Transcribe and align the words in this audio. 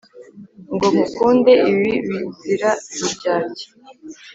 Ngo 0.73 0.85
nkukunde 0.91 1.53
ibi 1.71 1.91
bizira 2.07 2.69
uburyarya 2.93 3.67